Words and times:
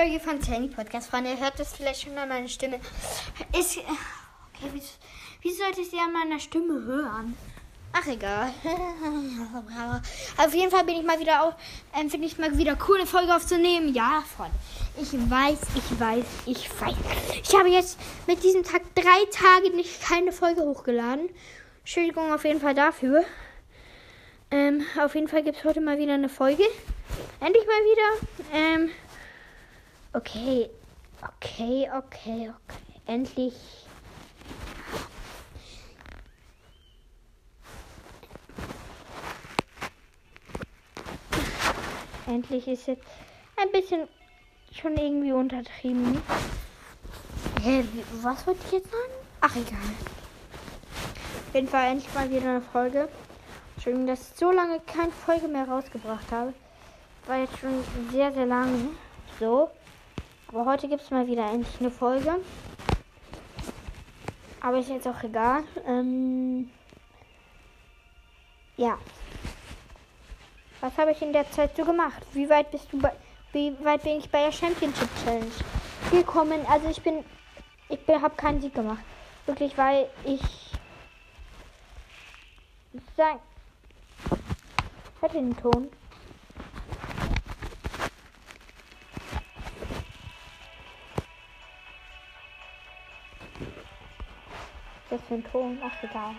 Folge 0.00 0.18
von 0.18 0.40
Sandy 0.40 0.68
Podcast, 0.68 1.10
Freunde. 1.10 1.32
Ihr 1.32 1.38
hört 1.38 1.60
das 1.60 1.74
vielleicht 1.74 2.00
schon 2.00 2.16
an 2.16 2.30
meiner 2.30 2.48
Stimme. 2.48 2.80
Ist. 3.52 3.76
Okay, 3.76 4.70
wie, 4.72 4.82
wie 5.42 5.52
sollte 5.52 5.82
ich 5.82 5.90
sie 5.90 5.98
an 5.98 6.10
meiner 6.10 6.40
Stimme 6.40 6.82
hören? 6.86 7.36
Ach, 7.92 8.06
egal. 8.06 8.50
Auf 10.38 10.54
jeden 10.54 10.70
Fall 10.70 10.84
bin 10.84 10.96
ich 10.96 11.04
mal 11.04 11.20
wieder 11.20 11.42
auf, 11.42 11.54
ähm, 11.94 12.08
finde 12.08 12.28
ich 12.28 12.38
mal 12.38 12.56
wieder 12.56 12.78
cool, 12.88 12.96
eine 12.96 13.06
Folge 13.06 13.36
aufzunehmen. 13.36 13.92
Ja, 13.92 14.24
Freunde. 14.34 14.56
Ich 14.96 15.12
weiß, 15.12 15.58
ich 15.74 16.00
weiß, 16.00 16.24
ich 16.46 16.80
weiß. 16.80 16.96
Ich 17.42 17.54
habe 17.54 17.68
jetzt 17.68 17.98
mit 18.26 18.42
diesem 18.42 18.62
Tag 18.62 18.80
drei 18.94 19.26
Tage 19.30 19.76
nicht 19.76 20.00
keine 20.00 20.32
Folge 20.32 20.62
hochgeladen. 20.62 21.28
Entschuldigung 21.80 22.32
auf 22.32 22.46
jeden 22.46 22.62
Fall 22.62 22.74
dafür. 22.74 23.22
Ähm, 24.50 24.82
auf 24.98 25.14
jeden 25.14 25.28
Fall 25.28 25.42
gibt 25.42 25.58
es 25.58 25.64
heute 25.64 25.82
mal 25.82 25.98
wieder 25.98 26.14
eine 26.14 26.30
Folge. 26.30 26.64
Endlich 27.40 27.66
mal 27.66 27.82
wieder. 27.84 28.28
Ähm, 28.54 28.90
okay, 30.12 30.70
okay, 31.22 31.88
okay, 31.96 32.50
okay. 32.50 32.74
Endlich. 33.06 33.54
Endlich 42.26 42.68
ist 42.68 42.86
jetzt 42.86 43.04
ein 43.56 43.72
bisschen 43.72 44.06
schon 44.72 44.96
irgendwie 44.96 45.32
untertrieben. 45.32 46.22
Hä, 47.62 47.84
was 48.22 48.46
wollte 48.46 48.60
ich 48.66 48.72
jetzt 48.72 48.90
sagen? 48.90 49.12
Ach, 49.40 49.56
egal. 49.56 49.78
Auf 51.48 51.54
jeden 51.54 51.68
Fall 51.68 51.90
endlich 51.90 52.14
mal 52.14 52.30
wieder 52.30 52.48
eine 52.48 52.60
Folge. 52.60 53.08
Entschuldigung, 53.74 54.06
dass 54.06 54.30
ich 54.30 54.36
so 54.36 54.52
lange 54.52 54.80
keine 54.80 55.10
Folge 55.10 55.48
mehr 55.48 55.66
rausgebracht 55.66 56.30
habe. 56.30 56.54
War 57.26 57.38
jetzt 57.38 57.58
schon 57.58 57.82
sehr, 58.12 58.32
sehr 58.32 58.46
lange 58.46 58.90
so. 59.40 59.70
Aber 60.52 60.66
heute 60.66 60.88
gibt 60.88 61.02
es 61.02 61.10
mal 61.12 61.28
wieder 61.28 61.48
endlich 61.48 61.80
eine 61.80 61.92
Folge. 61.92 62.40
Aber 64.60 64.78
ist 64.78 64.88
jetzt 64.88 65.06
auch 65.06 65.22
egal. 65.22 65.62
Ähm, 65.86 66.68
ja. 68.76 68.98
Was 70.80 70.98
habe 70.98 71.12
ich 71.12 71.22
in 71.22 71.32
der 71.32 71.48
Zeit 71.52 71.76
so 71.76 71.84
gemacht? 71.84 72.20
Wie 72.32 72.48
weit 72.48 72.70
bist 72.72 72.92
du 72.92 72.98
bei, 72.98 73.12
wie 73.52 73.76
weit 73.84 74.02
bin 74.02 74.18
ich 74.18 74.28
bei 74.28 74.42
der 74.42 74.52
Championship 74.52 75.08
Challenge 75.22 75.46
gekommen? 76.10 76.66
Also 76.68 76.88
ich 76.88 77.00
bin, 77.00 77.24
ich 77.88 78.00
habe 78.08 78.34
keinen 78.34 78.60
Sieg 78.60 78.74
gemacht. 78.74 79.04
Wirklich, 79.46 79.78
weil 79.78 80.08
ich 80.24 80.40
sagen, 83.16 83.38
hört 85.20 85.34
den 85.34 85.56
Ton. 85.56 85.88
Das 95.10 95.20
für 95.26 95.34
ein 95.34 95.44
Ton? 95.50 95.76
Ach, 95.82 96.02
egal. 96.04 96.36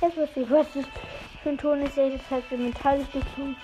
Jetzt 0.00 0.16
wusste 0.16 0.40
ich, 0.40 0.50
was 0.50 0.66
das 0.74 0.84
für 1.42 1.50
ein 1.50 1.58
Ton 1.58 1.82
ist. 1.82 1.96
Ey, 1.96 2.18
das 2.18 2.30
heißt, 2.30 2.50
wir 2.50 2.58
metallisch 2.58 3.06
tun. 3.36 3.56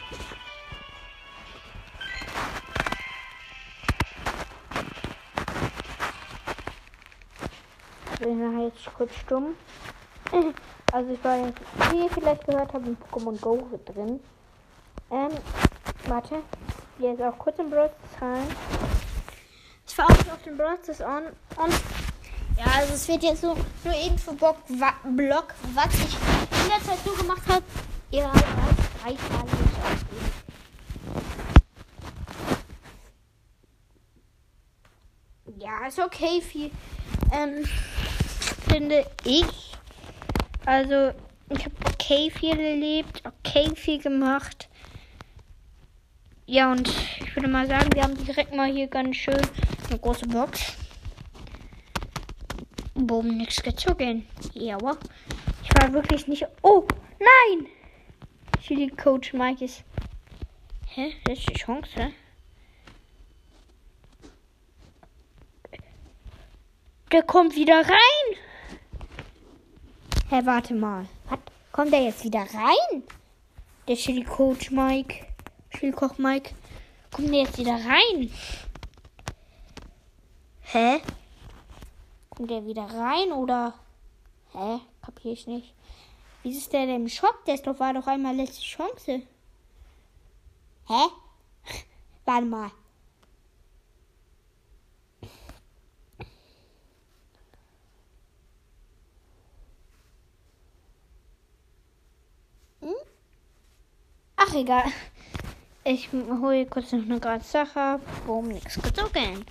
Ich 8.13 8.19
bin 8.21 8.61
jetzt 8.63 8.95
kurz 8.95 9.15
stumm. 9.17 9.57
Also 10.93 11.11
ich 11.11 11.25
war, 11.25 11.53
wie 11.91 12.05
ihr 12.05 12.11
vielleicht 12.11 12.47
gehört 12.47 12.73
habt, 12.73 12.87
in 12.87 12.97
Pokémon 12.97 13.41
Go 13.41 13.69
drin. 13.85 14.21
Ähm, 15.11 15.33
warte. 16.07 16.37
Jetzt 16.99 17.21
auch 17.23 17.39
kurz 17.39 17.59
im 17.59 17.71
Brawl 17.71 17.91
rein. 18.21 18.47
Ich 19.87 19.99
war 19.99 20.07
auch 20.07 20.11
auf 20.11 20.43
dem 20.45 20.57
Brawl 20.57 20.79
on. 21.01 21.27
Und 21.63 21.75
ja, 22.57 22.67
also 22.77 22.95
es 22.95 23.09
wird 23.09 23.25
jetzt 23.25 23.41
so 23.41 23.57
nur 23.83 23.95
Infoblock, 23.95 24.59
wa 24.69 24.95
Block, 25.03 25.55
was 25.75 25.93
ich 25.95 26.15
in 26.15 26.69
der 26.69 26.81
Zeit 26.83 26.99
so 27.05 27.11
gemacht 27.13 27.43
habe. 27.49 27.65
Ihr 28.13 28.25
habt 28.25 28.37
als 28.37 28.77
drei 29.03 29.15
Tage 29.15 29.51
nicht 29.51 29.77
ausgehen. 29.83 30.45
Ja, 35.59 35.87
ist 35.89 35.99
okay, 35.99 36.41
viel. 36.41 36.71
Ähm, 37.33 37.65
finde 38.69 39.05
ich. 39.25 39.77
Also, 40.65 41.13
ich 41.51 41.65
habe 41.65 41.75
okay 41.93 42.31
viel 42.31 42.59
erlebt, 42.59 43.23
okay 43.27 43.75
viel 43.75 44.01
gemacht. 44.01 44.69
Ja, 46.47 46.71
und 46.71 46.89
ich 46.89 47.35
würde 47.35 47.49
mal 47.49 47.67
sagen, 47.67 47.91
wir 47.95 48.03
haben 48.03 48.17
direkt 48.25 48.55
mal 48.55 48.71
hier 48.71 48.87
ganz 48.87 49.17
schön 49.17 49.41
eine 49.89 49.99
große 49.99 50.27
Box. 50.27 50.75
Boom, 52.95 53.39
nichts 53.39 53.63
gezogen. 53.63 54.27
Ja, 54.53 54.77
aber 54.77 54.99
ich 55.63 55.71
war 55.81 55.93
wirklich 55.93 56.29
nicht. 56.29 56.47
Oh, 56.63 56.87
nein! 57.19 57.67
Chili 58.61 58.89
Coach 58.91 59.33
Mike 59.33 59.65
ist. 59.65 59.85
Hä? 60.87 61.15
Letzte 61.27 61.55
Chance. 61.55 62.13
Der 67.11 67.23
kommt 67.23 67.57
wieder 67.57 67.81
rein. 67.81 68.37
Hä, 70.29 70.41
warte 70.45 70.75
mal. 70.75 71.07
Was? 71.29 71.39
Kommt 71.73 71.93
der 71.93 72.03
jetzt 72.05 72.23
wieder 72.25 72.41
rein? 72.41 73.03
Der 73.89 73.97
Chili 73.97 74.25
Coach 74.25 74.71
Mike. 74.71 75.27
Chili 75.75 75.93
Koch 75.93 76.19
Mike. 76.19 76.55
Kommt 77.11 77.31
der 77.31 77.43
jetzt 77.43 77.59
wieder 77.59 77.75
rein? 77.75 78.33
Hä? 80.63 81.01
Kommt 82.31 82.51
der 82.51 82.65
wieder 82.65 82.85
rein 82.85 83.33
oder? 83.33 83.75
Hä? 84.53 84.81
Kapier 85.03 85.33
ich 85.33 85.47
nicht. 85.47 85.75
Wie 86.43 86.57
ist 86.57 86.73
der 86.73 86.87
denn 86.87 87.03
im 87.03 87.09
Shop? 87.09 87.45
Der 87.47 87.55
ist 87.55 87.67
doch, 87.67 87.79
war 87.81 87.93
doch 87.93 88.07
einmal 88.07 88.37
letzte 88.37 88.63
Chance. 88.63 89.23
Hä? 90.87 91.07
Warte 92.25 92.47
mal. 92.47 92.71
Hm? 102.81 102.95
Ach, 104.37 104.55
egal. 104.55 104.85
Ich 105.87 106.09
hole 106.13 106.65
kurz 106.65 106.93
noch 106.93 107.03
eine 107.03 107.21
gerade 107.21 107.45
Sache. 107.45 108.01
Boom, 108.27 108.49
nichts 108.49 108.81
gezogen. 108.81 109.45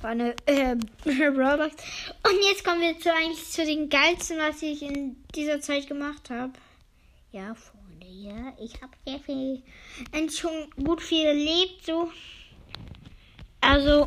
War 0.00 0.10
eine 0.10 0.36
äh, 0.46 0.76
Roblox. 1.04 1.74
Und 2.22 2.38
jetzt 2.48 2.64
kommen 2.64 2.80
wir 2.80 2.96
zu 2.98 3.12
eigentlich 3.12 3.50
zu 3.50 3.64
den 3.64 3.88
geilsten, 3.88 4.38
was 4.38 4.62
ich 4.62 4.82
in 4.82 5.16
dieser 5.34 5.60
Zeit 5.60 5.88
gemacht 5.88 6.30
habe. 6.30 6.52
Ja, 7.32 7.54
Freunde, 7.54 8.06
ja. 8.06 8.52
Ich 8.60 8.80
habe 8.80 8.92
sehr 9.04 9.18
viel, 9.18 9.62
schon 10.30 10.70
gut 10.84 11.02
viel 11.02 11.26
erlebt, 11.26 11.84
so. 11.84 12.10
Also, 13.60 14.06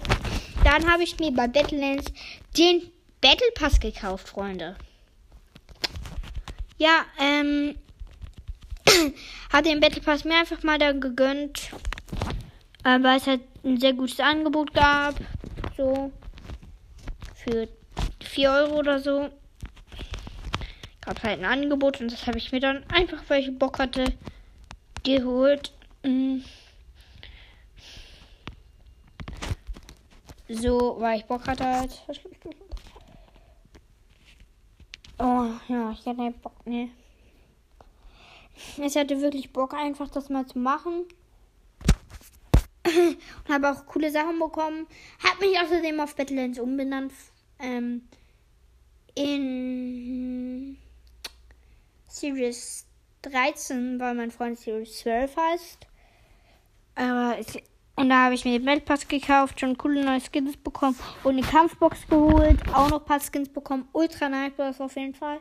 dann 0.63 0.89
habe 0.89 1.03
ich 1.03 1.19
mir 1.19 1.31
bei 1.31 1.47
Battlelands 1.47 2.05
den 2.57 2.89
Battle 3.19 3.51
Pass 3.55 3.79
gekauft, 3.79 4.29
Freunde. 4.29 4.77
Ja, 6.77 7.05
ähm, 7.19 7.75
hat 9.53 9.65
den 9.65 9.79
Battle 9.79 10.01
Pass 10.01 10.23
mir 10.23 10.35
einfach 10.39 10.63
mal 10.63 10.77
dann 10.77 11.01
gegönnt, 11.01 11.71
äh, 12.83 13.01
weil 13.01 13.17
es 13.17 13.27
halt 13.27 13.41
ein 13.63 13.79
sehr 13.79 13.93
gutes 13.93 14.19
Angebot 14.19 14.73
gab 14.73 15.15
so 15.77 16.11
für 17.35 17.67
4 18.21 18.51
Euro 18.51 18.79
oder 18.79 18.99
so. 18.99 19.29
Gab 21.01 21.21
halt 21.23 21.39
ein 21.39 21.45
Angebot 21.45 21.99
und 21.99 22.11
das 22.11 22.27
habe 22.27 22.37
ich 22.37 22.51
mir 22.51 22.61
dann 22.61 22.83
einfach, 22.89 23.21
weil 23.27 23.41
ich 23.41 23.57
Bock 23.57 23.79
hatte, 23.79 24.05
geholt. 25.03 25.73
Mm. 26.03 26.39
So, 30.47 30.97
weil 30.99 31.19
ich 31.19 31.25
Bock 31.25 31.47
hatte 31.47 31.65
halt. 31.65 31.91
Oh, 35.19 35.47
ja, 35.69 35.91
ich 35.91 36.05
hatte 36.05 36.33
Bock, 36.41 36.65
ne. 36.65 36.89
Ich 38.77 38.95
hatte 38.95 39.21
wirklich 39.21 39.51
Bock, 39.51 39.73
einfach 39.73 40.09
das 40.09 40.29
mal 40.29 40.45
zu 40.45 40.59
machen 40.59 41.05
und 42.85 43.53
habe 43.53 43.71
auch 43.71 43.85
coole 43.85 44.11
Sachen 44.11 44.39
bekommen. 44.39 44.87
Habe 45.23 45.45
mich 45.45 45.59
außerdem 45.59 45.99
auf 45.99 46.15
Battlelands 46.15 46.59
umbenannt. 46.59 47.13
Ähm, 47.59 48.07
in 49.15 50.77
Series 52.07 52.85
13, 53.21 53.99
weil 53.99 54.15
mein 54.15 54.31
Freund 54.31 54.57
Series 54.57 54.99
12 54.99 55.35
heißt. 55.35 55.87
Aber 56.95 57.39
ich, 57.39 57.63
Und 57.95 58.09
da 58.09 58.25
habe 58.25 58.33
ich 58.33 58.43
mir 58.43 58.57
den 58.57 58.65
Weltpass 58.65 59.07
gekauft, 59.07 59.59
schon 59.59 59.77
coole 59.77 60.03
neue 60.03 60.19
Skins 60.19 60.57
bekommen 60.57 60.97
und 61.23 61.37
eine 61.37 61.45
Kampfbox 61.45 62.07
geholt. 62.07 62.59
Auch 62.73 62.89
noch 62.89 63.01
ein 63.01 63.05
paar 63.05 63.19
Skins 63.19 63.49
bekommen. 63.49 63.87
Ultra 63.91 64.29
Nightboss 64.29 64.81
auf 64.81 64.95
jeden 64.95 65.13
Fall. 65.13 65.39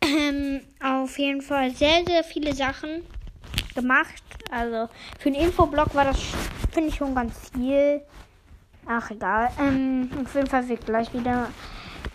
Ähm, 0.00 0.62
auf 0.82 1.18
jeden 1.18 1.42
Fall 1.42 1.70
sehr, 1.72 2.02
sehr 2.06 2.24
viele 2.24 2.54
Sachen 2.54 3.04
gemacht. 3.74 4.22
Also 4.50 4.88
für 5.18 5.30
den 5.30 5.42
Infoblog 5.42 5.94
war 5.94 6.04
das, 6.04 6.18
finde 6.72 6.88
ich, 6.88 6.94
schon 6.94 7.14
ganz 7.14 7.50
viel. 7.50 8.02
Ach, 8.86 9.10
egal. 9.10 9.50
Ähm, 9.60 10.10
auf 10.24 10.34
jeden 10.34 10.46
Fall 10.46 10.66
wird 10.68 10.86
gleich 10.86 11.12
wieder 11.12 11.48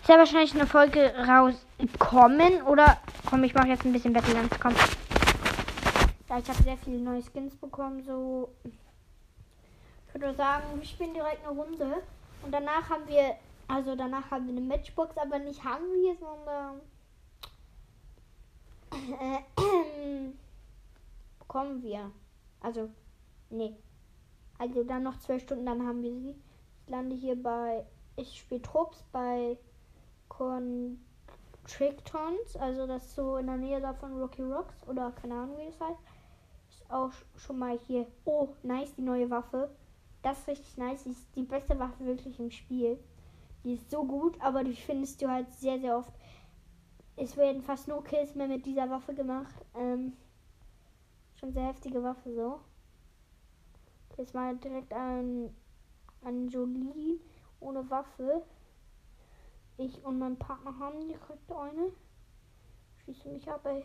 sehr 0.06 0.18
wahrscheinlich 0.18 0.54
eine 0.54 0.66
Folge 0.66 1.14
rauskommen. 1.16 2.62
Oder 2.62 2.98
komm, 3.26 3.44
ich 3.44 3.54
mache 3.54 3.68
jetzt 3.68 3.84
ein 3.84 3.92
bisschen 3.92 4.12
Battlelands. 4.12 4.58
Komm. 4.60 4.74
Ja, 6.28 6.38
ich 6.38 6.48
habe 6.48 6.62
sehr 6.62 6.76
viele 6.84 6.98
neue 6.98 7.22
Skins 7.22 7.54
bekommen. 7.56 8.02
So, 8.04 8.50
würde 10.20 10.36
sagen, 10.36 10.78
wir 10.78 10.86
spielen 10.86 11.14
direkt 11.14 11.46
eine 11.46 11.56
Runde. 11.56 12.02
Und 12.42 12.52
danach 12.52 12.90
haben 12.90 13.06
wir, 13.06 13.36
also 13.66 13.96
danach 13.96 14.30
haben 14.30 14.46
wir 14.46 14.52
eine 14.52 14.60
Matchbox, 14.60 15.16
aber 15.16 15.38
nicht 15.38 15.64
haben 15.64 15.90
wir, 15.92 16.14
sondern 16.16 16.80
äh, 19.20 19.40
bekommen 21.38 21.82
wir. 21.82 22.10
Also, 22.60 22.90
nee. 23.50 23.76
Also 24.58 24.82
dann 24.82 25.04
noch 25.04 25.18
zwölf 25.20 25.42
Stunden, 25.42 25.66
dann 25.66 25.86
haben 25.86 26.02
wir 26.02 26.12
sie. 26.12 26.34
Ich 26.84 26.90
lande 26.90 27.14
hier 27.14 27.40
bei, 27.40 27.86
ich 28.16 28.38
spiele 28.38 28.62
Trupps 28.62 29.04
bei 29.12 29.56
Contrictons, 30.28 32.56
also 32.58 32.86
das 32.86 33.04
ist 33.04 33.14
so 33.14 33.36
in 33.36 33.46
der 33.46 33.56
Nähe 33.56 33.80
davon 33.80 34.20
Rocky 34.20 34.42
Rocks 34.42 34.82
oder 34.88 35.12
keine 35.12 35.34
Ahnung 35.34 35.58
wie 35.58 35.66
das 35.66 35.80
heißt. 35.80 36.00
Ist 36.70 36.90
auch 36.90 37.12
schon 37.36 37.58
mal 37.58 37.78
hier. 37.86 38.06
Oh, 38.24 38.48
nice, 38.62 38.94
die 38.94 39.02
neue 39.02 39.30
Waffe. 39.30 39.70
Das 40.22 40.40
ist 40.40 40.48
richtig 40.48 40.76
nice. 40.76 41.04
Die 41.04 41.10
ist 41.10 41.36
die 41.36 41.42
beste 41.42 41.78
Waffe 41.78 42.04
wirklich 42.04 42.38
im 42.40 42.50
Spiel. 42.50 42.98
Die 43.64 43.74
ist 43.74 43.90
so 43.90 44.04
gut, 44.04 44.40
aber 44.40 44.64
die 44.64 44.74
findest 44.74 45.20
du 45.22 45.28
halt 45.28 45.52
sehr, 45.52 45.78
sehr 45.78 45.96
oft. 45.96 46.12
Es 47.16 47.36
werden 47.36 47.62
fast 47.62 47.88
nur 47.88 48.04
Kills 48.04 48.34
mehr 48.34 48.48
mit 48.48 48.64
dieser 48.64 48.88
Waffe 48.90 49.14
gemacht. 49.14 49.54
Ähm, 49.74 50.12
schon 51.34 51.52
sehr 51.52 51.66
heftige 51.66 52.02
Waffe 52.02 52.32
so. 52.32 52.60
Jetzt 54.16 54.34
mal 54.34 54.56
direkt 54.56 54.92
an, 54.92 55.54
an 56.22 56.48
Jolie 56.48 57.20
ohne 57.60 57.88
Waffe. 57.90 58.42
Ich 59.76 60.04
und 60.04 60.18
mein 60.18 60.36
Partner 60.36 60.76
haben 60.78 61.06
direkt 61.06 61.52
eine. 61.52 61.92
Schieße 63.04 63.28
mich 63.28 63.48
ab, 63.48 63.64
ey. 63.64 63.84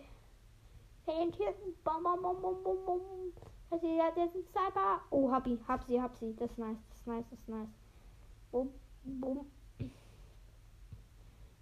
Hey, 1.05 1.31
hier. 1.37 1.53
Bam, 1.83 2.01
bam, 2.03 2.21
bam, 2.21 2.41
bam, 2.41 2.63
bam, 2.63 2.85
bam. 2.85 3.33
Also, 3.73 3.87
ja, 3.87 4.11
der 4.11 4.25
ist 4.25 4.35
ein 4.35 4.43
Sniper. 4.43 5.01
Oh, 5.09 5.31
hab 5.31 5.47
ich. 5.47 5.59
Hab 5.67 5.83
sie, 5.85 5.99
hab 5.99 6.15
sie. 6.15 6.35
Das 6.35 6.51
ist 6.51 6.59
nice, 6.59 6.77
das 6.89 6.99
ist 6.99 7.07
nice, 7.07 7.25
das 7.31 7.39
ist 7.39 7.49
nice. 7.49 7.69
Bum, 8.51 8.71
bum. 9.03 9.49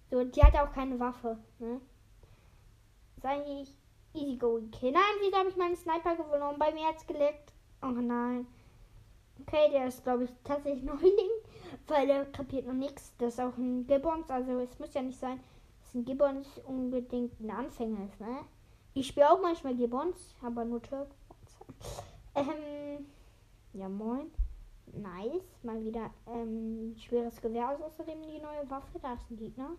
So, 0.10 0.22
die 0.25 0.44
hat 0.44 0.54
auch 0.58 0.74
keine 0.74 1.00
Waffe, 1.00 1.38
ne? 1.60 1.80
Ist 3.16 3.25
eigentlich 3.25 3.78
easy 4.13 4.36
going. 4.36 4.69
Okay, 4.74 4.92
nein, 4.92 5.02
wieso 5.22 5.38
habe 5.38 5.48
ich 5.48 5.56
meinen 5.56 5.78
Sniper 5.78 6.18
gewonnen? 6.18 6.60
Bei 6.60 6.74
mir 6.74 6.86
hat's 6.88 7.08
geleckt. 7.08 7.54
Oh 7.81 7.88
nein. 7.88 8.46
Okay, 9.40 9.69
der 9.72 9.88
ist, 9.88 10.04
glaube 10.04 10.25
ich, 10.25 10.31
tatsächlich 10.44 10.84
Neuling, 10.84 11.31
weil 11.88 12.07
der 12.07 12.25
kapiert 12.25 12.68
noch 12.68 12.74
nichts. 12.74 13.14
Das 13.19 13.36
ist 13.36 13.40
auch 13.40 13.56
ein 13.57 13.88
Gibbons, 13.88 14.30
also 14.30 14.60
es 14.60 14.78
muss 14.80 14.94
ja 14.94 15.02
nicht 15.02 15.18
sein, 15.18 15.40
dass 15.81 15.96
ein 15.96 16.04
Gibbons 16.04 16.60
unbedingt 16.68 17.40
ein 17.40 17.52
Anfänger 17.52 18.04
ist, 18.04 18.19
ne? 18.19 18.40
Ich 18.96 19.07
spiele 19.07 19.31
auch 19.31 19.42
manchmal 19.42 19.75
Gibbons, 19.75 20.36
aber 20.42 20.66
nur 20.66 20.81
Turbo. 20.81 21.16
Ähm, 22.35 23.06
ja, 23.73 23.89
moin. 23.89 24.31
Nice. 24.94 25.63
Mal 25.63 25.83
wieder 25.83 26.12
ähm, 26.27 26.95
schweres 26.97 27.41
Gewehr 27.41 27.69
aus. 27.69 27.81
Außerdem 27.81 28.21
die 28.21 28.39
neue 28.39 28.69
Waffe. 28.69 29.00
Da 29.00 29.13
ist 29.13 29.29
ein 29.29 29.38
Gegner. 29.38 29.71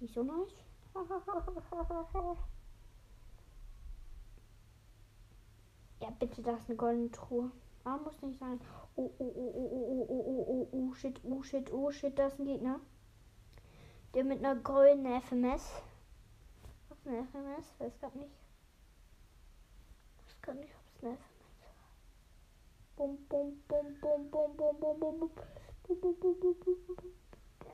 Nicht 0.00 0.14
so 0.14 0.22
nice. 0.22 0.64
ja, 6.00 6.10
bitte, 6.18 6.42
da 6.42 6.52
ist 6.56 6.68
eine 6.68 6.76
goldene 6.76 7.10
Truhe. 7.10 7.50
Ah, 7.84 7.98
muss 7.98 8.20
nicht 8.22 8.38
sein. 8.38 8.60
Oh, 8.96 9.10
oh, 9.18 9.32
oh, 9.36 9.52
oh, 9.54 9.68
oh, 9.72 10.06
oh, 10.08 10.24
oh, 10.28 10.46
oh, 10.48 10.68
oh, 10.72 10.94
shit, 10.94 11.20
oh, 11.24 11.42
shit, 11.42 11.72
oh, 11.72 11.90
shit, 11.90 12.18
da 12.18 12.26
ist 12.26 12.38
ein 12.40 12.46
Gegner. 12.46 12.80
Der 14.14 14.24
mit 14.24 14.38
einer 14.38 14.56
goldenen 14.56 15.20
FMS. 15.20 15.70
Was 16.88 16.98
ist 16.98 17.06
eine 17.06 17.24
FMS? 17.26 17.74
Weiß 17.78 18.00
gar 18.00 18.10
nicht. 18.16 18.34
Weiß 20.24 20.42
gar 20.42 20.54
nicht, 20.54 20.74
eine 21.02 21.16
FMS 21.16 21.36
Bum, 22.96 23.18
bum, 23.28 23.62
bum, 23.68 24.00
bum, 24.00 24.30
bum, 24.30 24.56
bum, 24.56 24.80
bum, 24.80 25.00
bum, 25.00 25.18
bum. 25.20 25.30
Bum, 25.86 26.00
bum, 26.00 26.14
bum, 26.18 26.40
bum, 26.40 26.56
bum, 26.64 26.96
bum. 26.96 27.12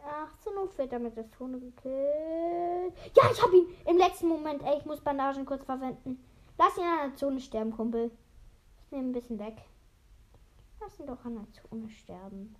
Ach, 0.04 0.36
zur 0.40 0.54
Not 0.54 0.76
wird 0.76 0.92
damit 0.92 1.16
das 1.16 1.30
Zone 1.30 1.60
gekillt. 1.60 2.94
Ja, 3.16 3.30
ich 3.30 3.40
hab 3.40 3.52
ihn 3.52 3.68
im 3.86 3.98
letzten 3.98 4.26
Moment. 4.26 4.62
Ey, 4.64 4.78
ich 4.78 4.84
muss 4.84 5.00
Bandagen 5.00 5.46
kurz 5.46 5.64
verwenden. 5.64 6.22
Lass 6.58 6.76
ihn 6.76 6.82
an 6.82 7.10
der 7.10 7.16
Zone 7.16 7.40
sterben, 7.40 7.70
Kumpel. 7.70 8.10
Ich 8.84 8.90
nehme 8.90 9.10
ein 9.10 9.12
bisschen 9.12 9.38
weg. 9.38 9.62
Lass 10.80 10.98
ihn 10.98 11.06
doch 11.06 11.24
an 11.24 11.36
der 11.36 11.62
Zone 11.62 11.88
sterben. 11.88 12.56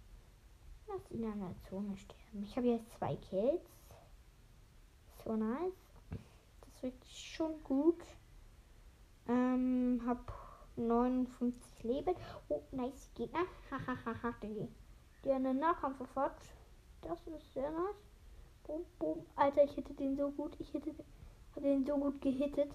Lass 0.87 1.11
ihn 1.11 1.25
an 1.25 1.41
der 1.41 1.69
Zone 1.69 1.97
sterben. 1.97 2.44
Ich 2.44 2.56
habe 2.56 2.69
jetzt 2.69 2.93
zwei 2.93 3.17
Kills. 3.17 3.62
So 5.25 5.35
nice. 5.35 5.73
Das 6.61 6.82
wird 6.85 7.05
schon 7.06 7.62
gut. 7.65 8.00
Ähm, 9.29 10.00
hab 10.06 10.32
59 10.76 11.82
Leben. 11.82 12.14
Oh, 12.48 12.62
nice 12.72 13.10
Gegner. 13.14 13.44
Hahaha, 13.70 14.34
die 15.24 15.30
einen 15.30 15.58
Nahkampf 15.58 15.98
sofort. 15.98 16.36
Das 17.02 17.26
ist 17.26 17.52
sehr 17.52 17.70
nice. 17.70 17.96
Boom, 18.64 18.84
boom. 18.98 19.26
Alter, 19.36 19.64
ich 19.64 19.76
hätte 19.76 19.94
den 19.94 20.16
so 20.16 20.30
gut. 20.30 20.54
Ich 20.58 20.72
hätte 20.72 20.94
den, 21.56 21.84
so 21.84 21.96
gut 21.96 22.20
gehittet. 22.20 22.72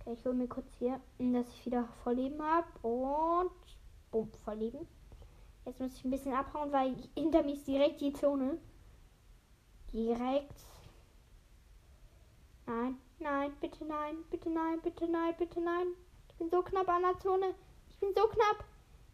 Okay, 0.00 0.14
ich 0.14 0.24
hole 0.24 0.34
mir 0.34 0.48
kurz 0.48 0.72
hier, 0.78 1.00
dass 1.18 1.48
ich 1.48 1.66
wieder 1.66 1.88
Vollleben 2.02 2.42
habe. 2.42 2.66
Und 2.86 3.50
Bumm, 4.10 4.30
Vollleben. 4.44 4.86
Jetzt 5.64 5.80
muss 5.80 5.94
ich 5.94 6.04
ein 6.04 6.10
bisschen 6.10 6.34
abhauen, 6.34 6.72
weil 6.72 6.96
hinter 7.16 7.42
mir 7.42 7.54
ist 7.54 7.66
direkt 7.66 8.00
die 8.00 8.12
Zone. 8.12 8.58
Direkt. 9.92 10.58
Nein, 12.66 12.96
nein, 13.18 13.52
bitte 13.60 13.84
nein, 13.84 14.16
bitte 14.30 14.50
nein, 14.50 14.80
bitte 14.82 15.08
nein, 15.08 15.34
bitte 15.38 15.60
nein. 15.60 15.86
Bin 16.42 16.50
so 16.50 16.60
knapp 16.60 16.88
an 16.88 17.02
der 17.02 17.16
Zone. 17.20 17.54
Ich 17.88 18.00
bin 18.00 18.12
so 18.16 18.26
knapp. 18.26 18.64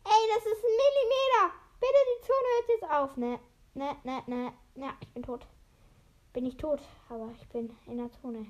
Ey, 0.03 0.29
das 0.35 0.47
ist 0.47 0.65
ein 0.65 0.79
Millimeter. 0.81 1.55
Bitte, 1.79 2.01
die 2.09 2.27
Zone 2.27 2.49
hört 2.55 2.69
jetzt 2.71 2.91
auf. 2.91 3.17
Ne, 3.19 3.39
ne, 3.75 3.97
ne, 4.05 4.23
ne. 4.27 4.53
Ja, 4.77 4.95
ich 5.01 5.09
bin 5.13 5.23
tot. 5.23 5.47
Bin 6.33 6.47
ich 6.47 6.57
tot, 6.57 6.81
aber 7.11 7.31
ich 7.39 7.47
bin 7.51 7.77
in 7.87 7.99
der 7.99 8.11
Zone. 8.13 8.47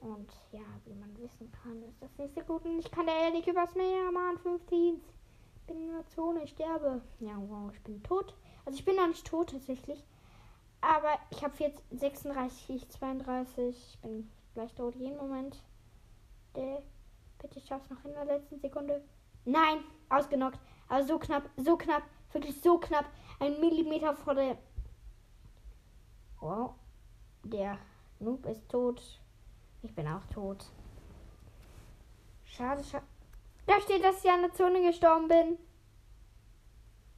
Und 0.00 0.32
ja, 0.52 0.62
wie 0.86 0.94
man 0.94 1.14
wissen 1.18 1.52
kann, 1.52 1.82
ist 1.82 2.00
das 2.00 2.16
nicht 2.16 2.34
so 2.34 2.40
gut. 2.40 2.64
Und 2.64 2.78
ich 2.78 2.90
kann 2.90 3.06
da 3.06 3.12
ehrlich 3.12 3.46
übers 3.46 3.74
Meer, 3.74 4.10
Mann. 4.10 4.38
15 4.38 5.02
bin 5.66 5.78
in 5.78 5.92
der 5.92 6.06
Zone, 6.06 6.44
ich 6.44 6.52
sterbe. 6.52 7.02
Ja, 7.20 7.36
wow, 7.36 7.70
ich 7.74 7.82
bin 7.82 8.02
tot. 8.02 8.34
Also 8.64 8.78
ich 8.78 8.86
bin 8.86 8.96
noch 8.96 9.08
nicht 9.08 9.26
tot 9.26 9.50
tatsächlich. 9.50 10.02
Aber 10.80 11.18
ich 11.28 11.44
habe 11.44 11.52
jetzt 11.58 11.82
36, 11.90 12.88
32. 12.88 13.76
Ich 13.76 14.00
bin 14.00 14.30
gleich 14.54 14.74
tot 14.74 14.94
jeden 14.94 15.18
Moment. 15.18 15.62
Äh, 16.54 16.78
bitte, 17.46 17.64
schaff's 17.66 17.88
noch 17.90 18.04
in 18.04 18.12
der 18.12 18.24
letzten 18.24 18.58
Sekunde. 18.58 19.02
Nein, 19.44 19.84
ausgenockt. 20.08 20.58
Aber 20.88 21.04
so 21.04 21.18
knapp, 21.18 21.48
so 21.56 21.76
knapp, 21.76 22.02
wirklich 22.32 22.60
so 22.60 22.78
knapp. 22.78 23.06
Ein 23.38 23.60
Millimeter 23.60 24.14
vor 24.14 24.34
der. 24.34 24.58
Wow. 26.40 26.74
Der 27.44 27.78
Noob 28.18 28.46
ist 28.46 28.68
tot. 28.68 29.20
Ich 29.82 29.94
bin 29.94 30.08
auch 30.08 30.24
tot. 30.26 30.66
Schade, 32.44 32.82
schade. 32.82 33.06
Da 33.66 33.80
steht, 33.80 34.04
dass 34.04 34.24
ich 34.24 34.30
an 34.30 34.42
der 34.42 34.52
Zone 34.52 34.80
gestorben 34.82 35.28
bin. 35.28 35.58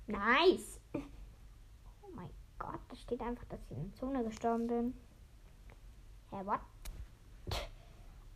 Nice. 0.06 0.80
Oh 2.02 2.08
mein 2.14 2.30
Gott, 2.58 2.80
da 2.88 2.96
steht 2.96 3.20
einfach, 3.20 3.44
dass 3.46 3.60
ich 3.64 3.76
in 3.76 3.90
der 3.90 3.94
Zone 3.94 4.24
gestorben 4.24 4.66
bin. 4.66 4.94
Hä, 6.30 6.36
hey, 6.36 6.46
what? 6.46 6.60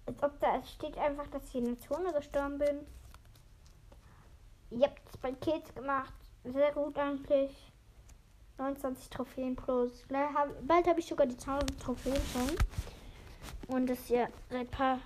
Als 0.07 0.23
ob 0.23 0.39
da 0.41 0.63
steht 0.65 0.99
einfach, 0.99 1.27
dass 1.29 1.49
ich 1.49 1.57
in 1.57 1.65
der 1.65 1.81
Zone 1.81 2.13
gestorben 2.13 2.59
bin. 2.59 2.87
Ich 4.71 4.83
hab 4.83 4.99
zwei 5.21 5.33
Kills 5.33 5.75
gemacht. 5.75 6.15
Sehr 6.45 6.73
gut 6.73 6.99
eigentlich. 6.99 7.51
29 8.59 9.11
Trophäen 9.11 9.57
plus. 9.57 10.05
Bald 10.09 10.87
habe 10.87 11.01
ich 11.01 11.07
sogar 11.07 11.27
die 11.27 11.39
1000 11.39 11.81
Trophäen 11.81 12.21
schon. 12.33 12.57
Und 13.69 13.87
das 13.89 14.09
ja 14.09 14.29
seit 14.51 14.61
ein 14.61 14.69
paar 14.69 14.99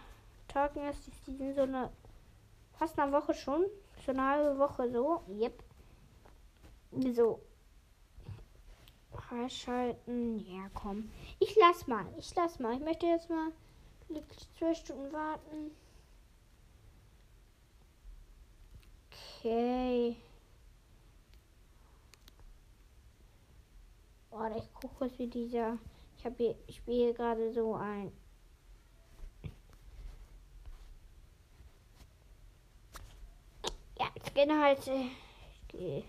Tagen 0.48 0.88
ist 0.88 1.06
die 1.26 1.32
sind 1.36 1.54
so 1.54 1.62
eine 1.62 1.90
fast 2.78 2.98
eine 2.98 3.12
Woche 3.12 3.34
schon. 3.34 3.64
So 4.04 4.12
eine 4.12 4.26
halbe 4.26 4.58
Woche 4.58 4.90
so. 4.90 5.22
Yep. 5.28 5.62
So. 7.14 7.40
Freischalten. 9.12 10.38
Ja, 10.46 10.70
komm. 10.74 11.10
Ich 11.38 11.56
lass 11.56 11.86
mal. 11.86 12.06
Ich 12.18 12.34
lass 12.34 12.58
mal. 12.58 12.74
Ich 12.74 12.80
möchte 12.80 13.06
jetzt 13.06 13.28
mal 13.28 13.52
Wirklich 14.08 14.48
zwei 14.58 14.74
Stunden 14.74 15.12
warten. 15.12 15.70
Okay. 19.40 20.16
Boah, 24.30 24.54
ich 24.56 24.72
gucke 24.74 24.94
kurz 24.98 25.18
wie 25.18 25.26
dieser. 25.26 25.78
Ich 26.18 26.24
habe 26.24 26.34
hier, 26.38 26.56
ich 26.66 26.76
spiele 26.76 27.14
gerade 27.14 27.52
so 27.52 27.74
ein. 27.74 28.12
Ja, 33.98 34.04
halt, 34.04 34.16
äh, 34.16 34.20
ich 34.24 34.34
kenne 34.34 34.62
halt. 34.62 34.86
Ich 34.86 35.68
gehe 35.68 36.04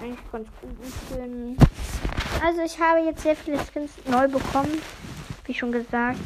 eigentlich 0.00 0.30
ganz 0.30 0.48
gut 0.60 0.70
können. 1.08 1.56
Also 2.42 2.60
ich 2.62 2.78
habe 2.78 3.00
jetzt 3.00 3.22
sehr 3.22 3.36
viele 3.36 3.58
Skins 3.58 3.92
neu 4.06 4.28
bekommen. 4.28 4.80
Wie 5.46 5.54
schon 5.54 5.70
gesagt. 5.70 6.18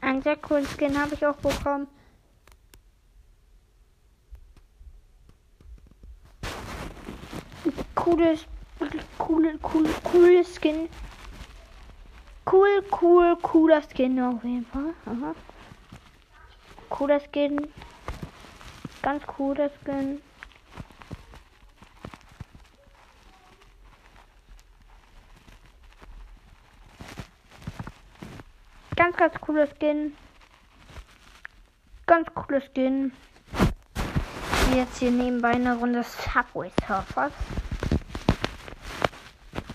Einen 0.00 0.22
sehr 0.22 0.36
coolen 0.36 0.66
Skin 0.66 0.98
habe 0.98 1.14
ich 1.14 1.26
auch 1.26 1.36
bekommen. 1.36 1.86
Cooles, 7.94 8.46
coole, 9.18 9.58
coole, 9.58 9.90
coole 10.02 10.44
Skin. 10.44 10.88
Cool, 12.50 12.82
cool, 13.00 13.36
cooler 13.42 13.82
Skin 13.82 14.18
auf 14.18 14.42
jeden 14.42 14.64
Fall. 14.66 14.94
Aha. 15.04 15.34
Cooler 16.88 17.20
Skin. 17.20 17.68
Ganz 19.02 19.26
cooler 19.26 19.70
Skin. 19.84 20.22
Ganz, 29.10 29.32
ganz 29.32 29.40
cooler 29.40 29.66
Skin. 29.66 30.16
Ganz 32.06 32.28
cooler 32.32 32.60
Skin. 32.60 33.12
Jetzt 34.74 34.98
hier 34.98 35.10
nebenbei 35.10 35.50
eine 35.50 35.76
Runde 35.76 36.04
Subway 36.04 36.70
Surfers. 36.86 37.32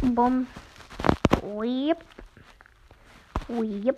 Bumm. 0.01 0.47
Whip. 1.41 1.97
Whip. 3.49 3.97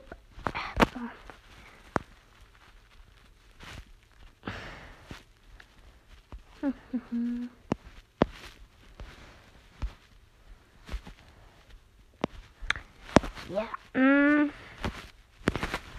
Ja. 13.49 13.63
Mm. 13.93 14.26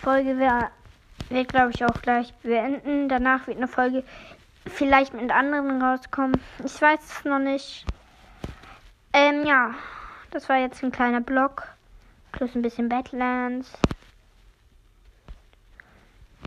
Folge 0.09 0.39
wird, 0.39 1.49
glaube 1.49 1.71
ich, 1.75 1.85
auch 1.85 2.01
gleich 2.01 2.33
beenden. 2.43 3.11
Danach 3.11 3.47
wird 3.47 3.59
eine 3.59 3.69
Folge 3.69 4.05
vielleicht 4.65 5.13
mit 5.13 5.31
anderen 5.31 5.83
rauskommen. 5.83 6.41
Ich 6.65 6.81
weiß 6.81 6.99
es 6.99 7.25
noch 7.27 7.39
nicht. 7.39 7.85
Ähm, 9.13 9.45
ja. 9.45 9.75
Das 10.31 10.49
war 10.49 10.57
jetzt 10.57 10.83
ein 10.83 10.93
kleiner 10.93 11.21
Blog. 11.21 11.69
Plus 12.33 12.55
ein 12.55 12.63
bisschen 12.63 12.89
Badlands. 12.89 13.71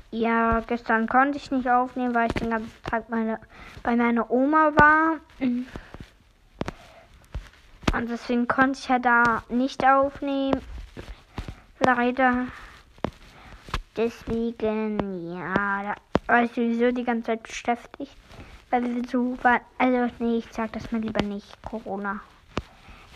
Ja, 0.09 0.61
gestern 0.61 1.07
konnte 1.07 1.37
ich 1.37 1.51
nicht 1.51 1.69
aufnehmen, 1.69 2.15
weil 2.15 2.29
ich 2.29 2.33
den 2.33 2.49
ganzen 2.49 2.83
Tag 2.89 3.09
meine, 3.09 3.39
bei 3.83 3.95
meiner 3.95 4.31
Oma 4.31 4.71
war. 4.75 5.17
Und 5.39 5.67
deswegen 8.09 8.47
konnte 8.47 8.79
ich 8.79 8.87
ja 8.87 8.97
da 8.97 9.43
nicht 9.49 9.85
aufnehmen. 9.85 10.61
Leider. 11.79 12.47
Deswegen, 13.97 15.33
ja, 15.33 15.83
da 15.83 15.95
war 16.27 16.43
ich 16.43 16.51
sowieso 16.51 16.91
die 16.91 17.03
ganze 17.03 17.27
Zeit 17.27 17.43
beschäftigt. 17.43 18.15
Weil 18.69 18.83
wir 18.83 19.03
so 19.07 19.37
waren. 19.41 19.59
Also, 19.77 20.13
nee, 20.19 20.37
ich 20.37 20.47
sag 20.51 20.71
das 20.71 20.91
mal 20.91 21.01
lieber 21.01 21.23
nicht. 21.23 21.61
Corona. 21.63 22.19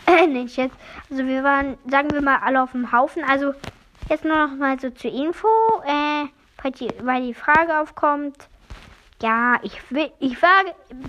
Äh, 0.08 0.28
nicht 0.28 0.56
jetzt. 0.56 0.76
Also, 1.10 1.26
wir 1.26 1.42
waren, 1.42 1.76
sagen 1.90 2.12
wir 2.12 2.20
mal, 2.20 2.38
alle 2.38 2.62
auf 2.62 2.70
dem 2.70 2.92
Haufen. 2.92 3.24
Also, 3.24 3.54
jetzt 4.08 4.24
nur 4.24 4.36
noch 4.36 4.54
mal 4.54 4.78
so 4.78 4.90
zur 4.90 5.12
Info. 5.12 5.48
Äh, 5.84 6.26
weil 7.02 7.22
die 7.22 7.34
Frage 7.34 7.80
aufkommt. 7.80 8.36
Ja, 9.22 9.58
ich, 9.62 9.90
will, 9.90 10.10
ich 10.20 10.40
war, 10.42 10.64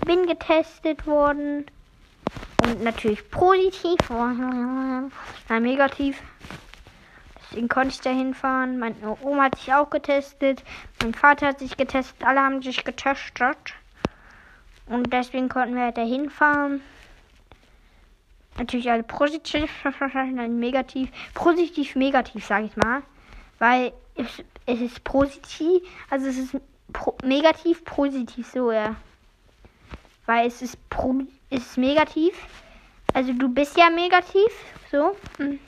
bin 0.05 0.25
getestet 0.25 1.05
worden. 1.05 1.65
Und 2.65 2.83
natürlich 2.83 3.29
positiv. 3.29 3.97
Nein, 4.09 5.12
negativ. 5.63 6.21
Deswegen 7.50 7.70
konnte 7.70 7.89
ich 7.89 8.01
da 8.01 8.10
hinfahren. 8.10 8.77
Meine 8.80 9.18
Oma 9.22 9.44
hat 9.44 9.58
sich 9.58 9.74
auch 9.74 9.89
getestet. 9.89 10.63
Mein 11.01 11.13
Vater 11.13 11.48
hat 11.48 11.60
sich 11.60 11.77
getestet. 11.77 12.25
Alle 12.25 12.42
haben 12.42 12.62
sich 12.62 12.84
getestet. 12.84 13.74
Und 14.88 15.12
deswegen 15.13 15.50
konnten 15.50 15.75
wir 15.75 15.92
da 15.92 16.01
hinfahren. 16.01 16.82
Natürlich 18.58 18.89
alle 18.89 19.04
positiv, 19.04 19.70
nein, 20.16 20.60
negativ. 20.60 21.10
Positiv, 21.34 21.96
negativ, 21.96 22.46
sage 22.46 22.66
ich 22.66 22.75
mal. 22.77 23.04
Weil 23.60 23.94
es, 24.16 24.44
es 24.66 24.82
ist 24.82 25.04
positiv, 25.04 25.84
also 26.10 26.27
es 26.27 26.38
ist 26.38 26.58
pro, 26.92 27.16
negativ, 27.24 27.86
positiv, 27.86 28.48
so, 28.48 28.72
ja. 28.72 28.96
Weil 30.25 30.48
es 30.48 30.62
ist, 30.62 30.89
pro, 30.89 31.22
es 31.50 31.62
ist 31.62 31.77
negativ. 31.77 32.34
Also 33.13 33.34
du 33.34 33.48
bist 33.50 33.77
ja 33.77 33.89
negativ, 33.89 34.51
so. 34.92 35.16
Hm. 35.38 35.60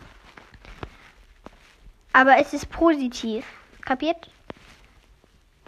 Aber 2.13 2.37
es 2.37 2.53
ist 2.53 2.69
positiv. 2.69 3.45
Kapiert? 3.85 4.29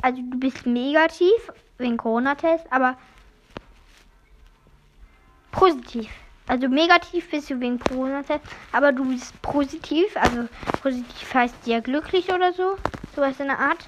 Also 0.01 0.21
du 0.21 0.39
bist 0.39 0.65
negativ 0.65 1.51
wegen 1.77 1.97
Corona-Test, 1.97 2.65
aber 2.71 2.97
positiv. 5.51 6.09
Also 6.47 6.67
negativ 6.67 7.29
bist 7.29 7.49
du 7.49 7.59
wegen 7.59 7.79
Corona-Test, 7.79 8.43
aber 8.71 8.91
du 8.91 9.05
bist 9.05 9.39
positiv. 9.41 10.15
Also 10.17 10.47
positiv 10.81 11.33
heißt 11.33 11.55
ja 11.65 11.79
glücklich 11.79 12.31
oder 12.33 12.51
so. 12.53 12.77
Sowas 13.15 13.39
in 13.39 13.47
der 13.47 13.59
Art. 13.59 13.85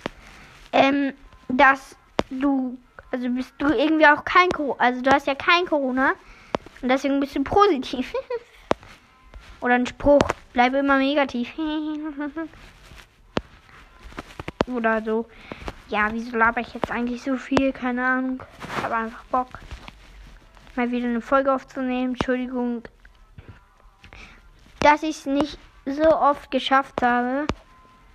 Ähm, 0.72 1.14
dass 1.50 1.96
du, 2.30 2.78
also 3.12 3.30
bist 3.30 3.54
du 3.58 3.68
irgendwie 3.68 4.08
auch 4.08 4.24
kein 4.24 4.50
Corona, 4.50 4.80
also 4.80 5.02
du 5.02 5.12
hast 5.12 5.28
ja 5.28 5.36
kein 5.36 5.66
Corona. 5.66 6.14
Und 6.82 6.90
deswegen 6.90 7.20
bist 7.20 7.36
du 7.36 7.44
positiv. 7.44 8.14
Oder 9.62 9.76
ein 9.76 9.88
Spruch, 9.88 10.22
bleib 10.54 10.74
immer 10.76 10.98
negativ. 10.98 11.52
Oder 14.68 15.02
so. 15.02 15.28
Ja, 15.90 16.08
wieso 16.12 16.38
laber 16.38 16.62
ich 16.62 16.74
jetzt 16.74 16.90
eigentlich 16.90 17.22
so 17.22 17.36
viel? 17.36 17.74
Keine 17.74 18.06
Ahnung. 18.06 18.42
Ich 18.78 18.84
habe 18.84 18.96
einfach 18.96 19.24
Bock, 19.26 19.60
mal 20.76 20.90
wieder 20.92 21.08
eine 21.08 21.22
Folge 21.22 21.54
aufzunehmen. 21.54 22.14
Entschuldigung, 22.14 22.84
dass 24.80 25.04
ich 25.04 25.18
es 25.18 25.26
nicht 25.26 25.60
so 25.86 26.10
oft 26.10 26.50
geschafft 26.52 27.02
habe. 27.02 27.46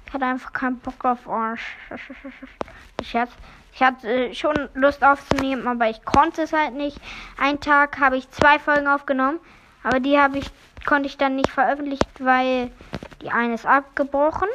Ich 0.06 0.14
hatte 0.14 0.24
einfach 0.24 0.52
keinen 0.54 0.78
Bock 0.78 1.04
auf 1.04 1.26
hatte, 3.14 3.32
ich 3.74 3.82
hatte 3.82 4.34
schon 4.34 4.68
Lust 4.74 5.04
aufzunehmen, 5.04 5.66
aber 5.68 5.90
ich 5.90 6.02
konnte 6.04 6.42
es 6.42 6.52
halt 6.52 6.74
nicht. 6.74 6.98
Einen 7.38 7.60
Tag 7.60 8.00
habe 8.00 8.16
ich 8.16 8.30
zwei 8.30 8.58
Folgen 8.58 8.86
aufgenommen, 8.86 9.38
aber 9.82 10.00
die 10.00 10.18
habe 10.18 10.38
ich 10.38 10.50
konnte 10.84 11.08
ich 11.08 11.16
dann 11.16 11.36
nicht 11.36 11.50
veröffentlicht, 11.50 12.08
weil 12.18 12.70
die 13.22 13.30
eine 13.30 13.54
ist 13.54 13.66
abgebrochen. 13.66 14.48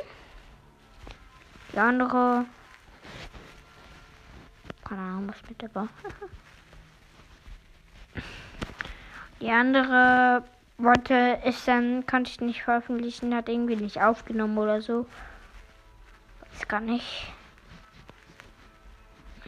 Die 1.73 1.79
andere. 1.79 2.45
Keine 4.83 5.01
Ahnung, 5.01 5.29
was 5.29 5.49
mit 5.49 5.61
der 5.61 5.73
war. 5.75 5.87
Die 9.41 9.49
andere 9.51 10.43
wollte 10.77 11.39
es 11.43 11.65
dann, 11.65 12.05
konnte 12.05 12.31
ich 12.31 12.39
nicht 12.39 12.63
veröffentlichen, 12.63 13.35
hat 13.35 13.49
irgendwie 13.49 13.75
nicht 13.75 14.01
aufgenommen 14.01 14.57
oder 14.57 14.81
so. 14.81 15.05
Weiß 16.39 16.65
gar 16.69 16.79
nicht. 16.79 17.33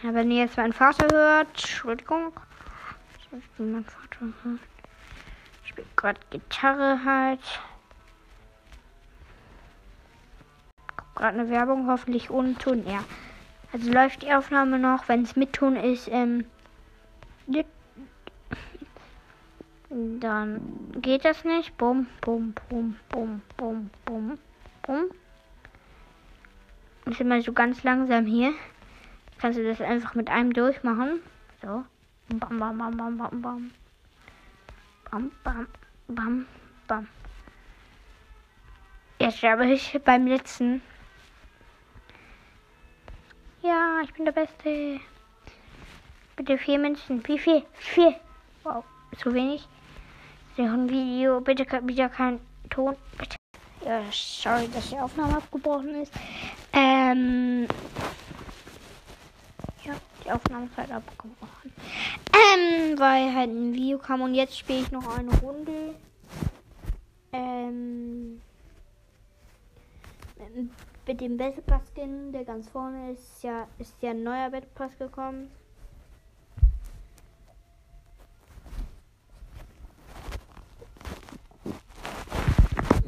Ja, 0.04 0.14
wenn 0.14 0.32
ihr 0.32 0.44
jetzt 0.44 0.58
meinen 0.58 0.74
Vater 0.74 1.08
hört, 1.16 1.48
Entschuldigung. 1.48 2.34
Ich 3.20 3.30
meinen 3.58 3.86
Vater 3.86 4.20
hören 4.44 4.60
spiele 5.76 5.88
gerade 5.96 6.20
Gitarre 6.30 7.04
halt. 7.04 7.42
Gerade 11.16 11.40
eine 11.40 11.50
Werbung, 11.50 11.88
hoffentlich 11.88 12.30
ohne 12.30 12.56
Ton. 12.56 12.86
Ja. 12.88 13.04
Also 13.72 13.92
läuft 13.92 14.22
die 14.22 14.34
Aufnahme 14.34 14.80
noch, 14.80 15.08
wenn 15.10 15.24
es 15.24 15.36
mit 15.36 15.54
Ton 15.54 15.76
ist, 15.76 16.08
ähm, 16.10 16.46
dann 19.88 20.62
geht 21.02 21.26
das 21.26 21.44
nicht. 21.44 21.78
Bum, 21.78 22.08
bum, 22.22 22.54
bum, 22.70 22.96
bum, 23.10 23.42
bum, 23.56 23.90
bum, 24.06 24.38
bum. 24.82 25.06
Ist 27.06 27.22
immer 27.22 27.42
so 27.42 27.54
ganz 27.54 27.84
langsam 27.84 28.26
hier. 28.26 28.54
Kannst 29.40 29.60
du 29.60 29.64
das 29.64 29.80
einfach 29.82 30.16
mit 30.16 30.30
einem 30.30 30.54
durchmachen. 30.54 31.20
So. 31.62 31.86
Bam, 32.30 32.60
bam, 32.60 32.78
bam, 32.78 32.98
bam, 32.98 33.18
bam, 33.18 33.42
bam. 33.42 33.72
Bam, 35.16 35.32
bam, 35.46 35.68
bam, 36.10 36.46
bam. 36.88 37.08
Jetzt 39.18 39.38
sterbe 39.38 39.66
ich 39.66 39.98
beim 40.04 40.28
letzten. 40.28 40.82
Ja, 43.62 44.02
ich 44.04 44.12
bin 44.12 44.26
der 44.26 44.34
Beste. 44.34 45.00
Bitte 46.36 46.58
vier 46.58 46.80
Menschen. 46.80 47.26
Wie 47.26 47.40
viel? 47.40 47.64
Vier. 47.76 48.20
Wow, 48.64 48.84
zu 49.18 49.34
wenig. 49.34 49.66
noch 50.58 50.74
ein 50.74 50.90
Video. 50.90 51.40
Bitte 51.40 51.66
wieder 51.88 52.10
kein 52.10 52.42
Ton. 52.70 52.98
Bitte. 53.18 53.38
Ja, 53.86 54.02
sorry, 54.12 54.68
dass 54.68 54.90
die 54.90 54.98
Aufnahme 54.98 55.38
abgebrochen 55.38 55.96
ist. 56.02 56.12
Ähm. 56.74 57.70
Ja, 59.86 59.94
die 60.26 60.32
Aufnahme 60.32 60.66
ist 60.66 60.76
halt 60.76 60.92
abgebrochen. 60.92 61.55
Ähm, 62.34 62.98
weil 63.00 63.34
halt 63.34 63.50
ein 63.50 63.74
Video 63.74 63.98
kam 63.98 64.22
und 64.22 64.34
jetzt 64.34 64.58
spiele 64.58 64.80
ich 64.80 64.92
noch 64.92 65.18
eine 65.18 65.32
Runde. 65.40 65.96
Ähm. 67.32 68.42
Mit 71.08 71.22
dem 71.22 71.38
Battle 71.38 71.62
Pass 71.62 71.92
Skin, 71.94 72.32
der 72.32 72.46
ganz 72.46 72.68
vorne 72.70 73.12
ist, 73.12 73.44
ja, 73.44 73.68
ist 73.78 73.96
ja 74.02 74.12
ein 74.12 74.24
neuer 74.24 74.50
Battle 74.50 74.70
Pass 74.74 74.98
gekommen. 74.98 75.52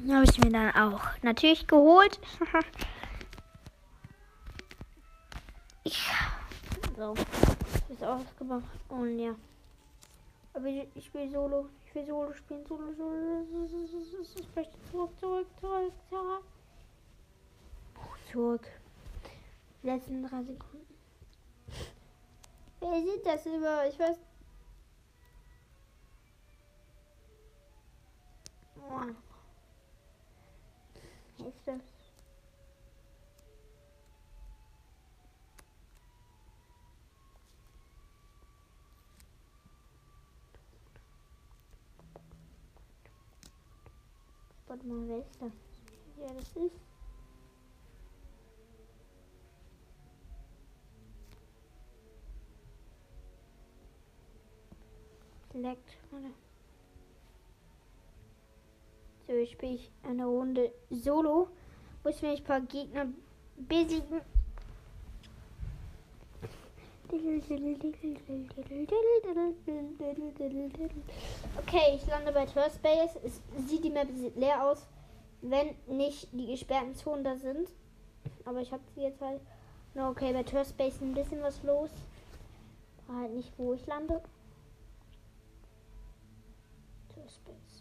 Habe 0.09 0.23
ich 0.23 0.39
mir 0.39 0.51
dann 0.51 0.71
auch 0.71 1.01
natürlich 1.21 1.67
geholt. 1.67 2.19
ich 5.83 6.09
so 6.95 7.13
ist 7.89 8.03
ausgemacht 8.03 8.79
und 8.89 9.19
ja. 9.19 9.35
Aber 10.53 10.65
ich, 10.65 10.87
ich 10.95 11.13
will 11.13 11.29
Solo. 11.29 11.69
Ich 11.85 11.95
will 11.95 12.05
Solo 12.05 12.33
spielen. 12.33 12.65
Solo, 12.65 12.93
Solo. 12.93 13.45
Ich 14.35 14.55
möchte 14.55 14.77
zurück, 14.91 15.11
zurück, 15.19 15.47
zurück, 15.59 15.93
zurück. 16.09 16.43
Zurück. 18.31 18.67
Letzten 19.83 20.23
drei 20.23 20.43
Sekunden. 20.43 20.87
Wer 22.79 23.01
sieht 23.01 23.25
das 23.25 23.45
immer? 23.45 23.87
Ich 23.87 23.99
weiß. 23.99 24.17
Oh 28.89 29.01
ist 31.47 31.96
Warte 44.77 44.89
mal, 44.89 45.07
wer 45.07 45.17
ist 45.17 45.41
das? 45.41 45.51
Ja, 46.19 46.33
das 46.35 46.55
ist. 46.55 46.75
Select. 55.51 55.97
Warte. 56.11 56.27
So, 59.25 59.33
jetzt 59.33 59.51
spiele 59.53 59.73
ich 59.73 59.91
eine 60.03 60.25
Runde 60.25 60.71
Solo. 60.91 61.49
Muss 62.03 62.21
mir 62.21 62.29
ein 62.29 62.43
paar 62.43 62.61
Gegner 62.61 63.07
besiegen. 63.55 64.21
Okay, 71.57 71.95
ich 71.95 72.07
lande 72.07 72.31
bei 72.31 72.47
First 72.47 72.81
Base. 72.81 73.19
Es 73.23 73.41
sieht 73.67 73.83
die 73.83 73.89
Map 73.89 74.07
leer 74.35 74.63
aus, 74.65 74.85
wenn 75.41 75.75
nicht 75.87 76.27
die 76.33 76.47
gesperrten 76.47 76.95
Zonen 76.95 77.23
da 77.23 77.37
sind. 77.37 77.69
Aber 78.45 78.61
ich 78.61 78.71
habe 78.71 78.83
sie 78.93 79.01
jetzt 79.01 79.21
halt. 79.21 79.41
Okay, 79.95 80.33
bei 80.33 80.43
First 80.43 80.77
Base 80.77 81.03
ein 81.03 81.13
bisschen 81.13 81.41
was 81.41 81.63
los. 81.63 81.89
War 83.07 83.21
halt 83.21 83.33
nicht, 83.33 83.51
wo 83.57 83.73
ich 83.73 83.85
lande. 83.87 84.21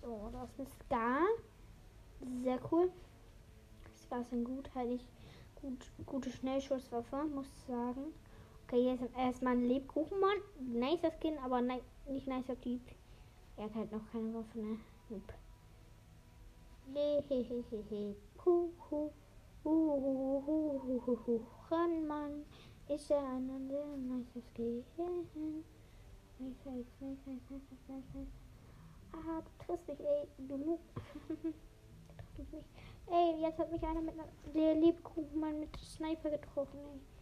So, 0.07 0.31
das 0.33 0.51
ist 0.59 0.73
Scar. 0.85 1.23
Sehr 2.45 2.61
cool. 2.71 2.93
Scar 4.05 4.21
ist 4.21 4.33
ein 4.33 4.45
gut, 4.45 4.71
halt 4.75 4.93
ich 4.93 5.09
gut, 5.61 5.91
gute 6.07 6.31
Schnellschusswaffe, 6.31 7.25
muss 7.25 7.47
ich 7.47 7.65
sagen. 7.67 8.15
Okay, 8.69 8.83
hier 8.83 8.95
ist 8.95 9.17
erstmal 9.17 9.53
ein 9.53 9.69
Lebkuchenmann. 9.69 10.39
Nicer 10.59 11.13
Skin, 11.21 11.39
aber 11.39 11.61
ne 11.61 11.81
nicht 12.09 12.27
nicer 12.27 12.61
Typ. 12.61 12.81
Er 13.57 13.67
hat 13.67 13.75
halt 13.77 13.93
noch 13.93 14.01
keine 14.11 14.35
Waffe, 14.35 14.59
ne? 14.59 14.81
Nope. 15.09 15.35
Hehehehe. 16.93 18.17
Kuhu. 18.37 19.13
Uhuhuhuhuhu. 19.63 21.41
Mann. 22.09 22.45
Ist 22.89 23.09
er 23.09 23.25
ein 23.25 23.47
nicer 23.47 24.43
Skin. 24.53 24.85
Ah, 29.13 29.43
du 29.43 29.65
triffst 29.65 29.87
mich, 29.87 30.01
ey. 30.01 30.27
Du 30.39 30.57
Noob. 30.57 30.81
Ey, 33.07 33.41
jetzt 33.41 33.61
hat 33.61 33.71
mich 33.71 33.85
einer 33.85 34.01
mit 34.01 34.15
einer, 34.15 34.27
der 34.53 34.75
Lebkuchenmann 34.75 35.61
mit 35.61 35.77
Sniper 35.77 36.31
getroffen, 36.31 36.81
ey. 36.81 37.16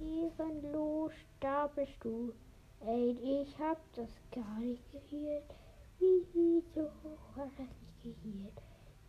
Ehrenlos, 0.00 1.12
da 1.40 1.66
bist 1.68 1.92
du. 2.02 2.32
Ey, 2.80 3.10
ich 3.22 3.58
hab 3.58 3.78
das 3.94 4.10
gar 4.30 4.58
nicht 4.58 4.82
gehört. 4.90 5.54
Wieso 5.98 6.90
hat 7.36 7.50
das 7.56 7.68
nicht 8.02 8.22
gehört? 8.22 8.62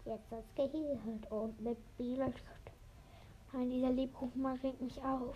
Jetzt 0.05 0.31
hat's 0.31 0.55
gehört 0.55 1.31
und 1.31 1.59
mit 1.61 1.77
Bielefeld. 1.97 2.71
Nein, 3.51 3.69
dieser 3.69 3.89
Lebkuchenmann 3.89 4.57
regt 4.57 4.81
mich 4.81 5.01
auf. 5.03 5.35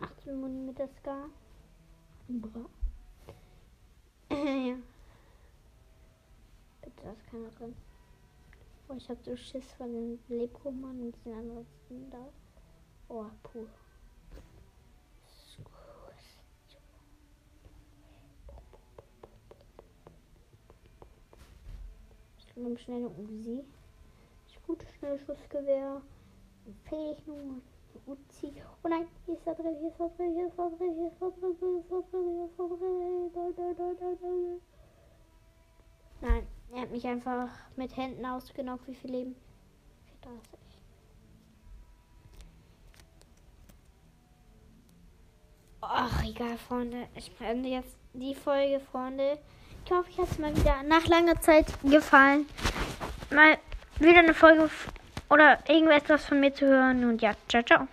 18 0.00 0.40
Muni 0.40 0.60
mit 0.66 0.78
der 0.78 0.88
Ska. 0.88 1.30
Bra 2.28 2.64
ja. 4.30 4.76
Bitte, 6.82 7.02
da 7.02 7.12
ist 7.12 7.26
keiner 7.30 7.50
drin. 7.50 7.74
Oh, 8.88 8.94
ich 8.96 9.08
hab 9.08 9.22
so 9.24 9.34
Schiss 9.34 9.72
von 9.72 9.92
den 9.92 10.18
Lebkuchen 10.28 10.84
und 10.84 11.16
den 11.24 11.32
anderen 11.32 11.66
da. 12.10 12.28
Oh, 13.08 13.26
puh. 13.42 13.66
Ich 22.38 22.56
nehme 22.56 22.78
schnell 22.78 22.98
eine 22.98 23.08
Uzi. 23.08 23.64
Ich 24.46 24.62
gute 24.66 24.86
Schnellschussgewehr. 24.98 26.02
Fähigungen. 26.84 27.62
Uzi. 28.06 28.52
Oh 28.82 28.88
nein, 28.88 29.06
hier 29.24 29.34
ist 29.34 29.46
er 29.46 29.54
drin, 29.54 29.76
hier 29.80 29.88
ist 29.88 30.00
er 30.00 30.08
drin, 30.10 30.34
hier 30.34 30.46
ist 30.48 30.58
er 30.58 30.70
drin, 30.70 30.94
hier 30.94 31.08
ist 31.08 31.22
er 31.22 31.30
drin, 31.30 31.56
hier 31.60 31.78
ist 31.78 31.90
er 31.90 32.02
drin, 32.02 32.28
hier 32.34 32.46
ist 32.46 34.00
er 34.02 34.16
drin. 34.16 34.60
Nein, 36.20 36.46
er 36.74 36.82
hat 36.82 36.90
mich 36.90 37.06
einfach 37.06 37.48
mit 37.76 37.96
Händen 37.96 38.26
ausgenommen. 38.26 38.80
Wie 38.86 38.94
viel 38.94 39.10
Leben? 39.10 39.36
34. 40.22 40.58
Ach, 45.80 46.24
egal, 46.24 46.56
Freunde. 46.56 47.06
Ich 47.14 47.30
beende 47.36 47.68
jetzt 47.68 47.96
die 48.14 48.34
Folge, 48.34 48.80
Freunde. 48.90 49.38
Ich 49.84 49.92
hoffe, 49.92 50.08
ich 50.10 50.18
hat 50.18 50.30
es 50.30 50.38
mal 50.38 50.56
wieder 50.56 50.82
nach 50.82 51.06
langer 51.06 51.40
Zeit 51.40 51.66
gefallen. 51.82 52.46
Mal 53.30 53.58
wieder 54.00 54.20
eine 54.20 54.34
Folge 54.34 54.70
oder 55.30 55.58
irgendwas 55.68 56.24
von 56.24 56.40
mir 56.40 56.54
zu 56.54 56.66
hören. 56.66 57.04
Und 57.04 57.22
ja, 57.22 57.34
ciao, 57.48 57.62
ciao. 57.62 57.86